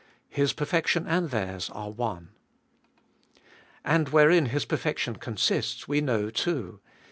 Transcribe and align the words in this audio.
His 0.31 0.51
perfection 0.51 1.05
and 1.05 1.29
theirs 1.29 1.69
are 1.69 1.91
one. 1.91 2.29
And 3.85 4.09
wherein 4.09 4.47
His 4.47 4.65
perfection 4.65 5.17
consists 5.17 5.87
we 5.87 6.01
know 6.01 6.31
too. 6.31 6.79